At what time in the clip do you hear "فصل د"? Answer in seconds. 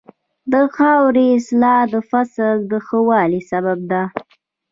2.09-2.73